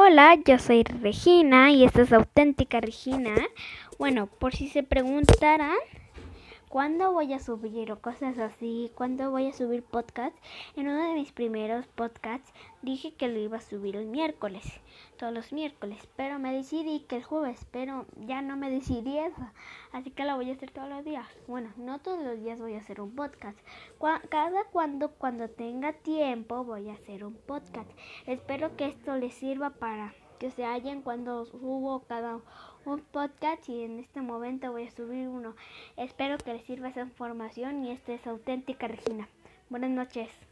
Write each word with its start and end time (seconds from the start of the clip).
Hola, 0.00 0.38
yo 0.46 0.60
soy 0.60 0.84
Regina 0.84 1.72
y 1.72 1.82
esta 1.82 2.02
es 2.02 2.12
auténtica 2.12 2.80
Regina. 2.80 3.34
Bueno, 3.98 4.28
por 4.28 4.54
si 4.54 4.68
se 4.68 4.84
preguntaran 4.84 5.74
cuándo 6.68 7.12
voy 7.12 7.32
a 7.32 7.38
subir 7.38 7.90
o 7.92 8.00
cosas 8.00 8.38
así, 8.38 8.90
cuándo 8.94 9.30
voy 9.30 9.48
a 9.48 9.52
subir 9.52 9.82
podcast, 9.82 10.36
en 10.76 10.88
uno 10.88 11.02
de 11.08 11.14
mis 11.14 11.32
primeros 11.32 11.86
podcasts 11.86 12.52
dije 12.82 13.14
que 13.14 13.28
lo 13.28 13.38
iba 13.38 13.56
a 13.56 13.62
subir 13.62 13.96
el 13.96 14.06
miércoles, 14.06 14.64
todos 15.16 15.32
los 15.32 15.52
miércoles, 15.52 16.06
pero 16.16 16.38
me 16.38 16.52
decidí 16.52 17.00
que 17.00 17.16
el 17.16 17.24
jueves, 17.24 17.66
pero 17.70 18.06
ya 18.26 18.42
no 18.42 18.56
me 18.56 18.70
decidí 18.70 19.18
eso, 19.18 19.50
así 19.92 20.10
que 20.10 20.24
lo 20.24 20.36
voy 20.36 20.50
a 20.50 20.54
hacer 20.54 20.70
todos 20.70 20.88
los 20.88 21.04
días. 21.04 21.26
Bueno, 21.46 21.72
no 21.76 22.00
todos 22.00 22.22
los 22.22 22.38
días 22.38 22.60
voy 22.60 22.74
a 22.74 22.80
hacer 22.80 23.00
un 23.00 23.14
podcast, 23.14 23.58
cada 24.28 24.64
cuando 24.64 25.12
cuando 25.12 25.48
tenga 25.48 25.92
tiempo 25.92 26.64
voy 26.64 26.90
a 26.90 26.94
hacer 26.94 27.24
un 27.24 27.34
podcast. 27.34 27.90
Espero 28.26 28.76
que 28.76 28.86
esto 28.86 29.16
les 29.16 29.34
sirva 29.34 29.70
para 29.70 30.14
que 30.38 30.50
se 30.50 30.64
hallen 30.64 31.02
cuando 31.02 31.44
subo 31.46 32.00
cada 32.00 32.40
un 32.84 33.00
podcast 33.00 33.68
y 33.68 33.82
en 33.82 33.98
este 33.98 34.20
momento 34.20 34.72
voy 34.72 34.86
a 34.86 34.90
subir 34.90 35.28
uno. 35.28 35.54
Espero 35.96 36.38
que 36.38 36.54
les 36.54 36.64
sirva 36.64 36.88
esa 36.88 37.02
información 37.02 37.84
y 37.84 37.90
esta 37.90 38.12
es 38.12 38.26
auténtica 38.26 38.88
Regina. 38.88 39.28
Buenas 39.68 39.90
noches. 39.90 40.28